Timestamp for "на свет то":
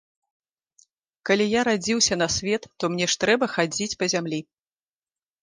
2.21-2.91